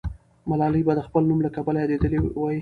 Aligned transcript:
ملالۍ 0.49 0.81
به 0.87 0.93
د 0.95 1.01
خپل 1.07 1.21
نوم 1.29 1.39
له 1.45 1.49
کبله 1.55 1.77
یادېدلې 1.81 2.17
وي. 2.21 2.57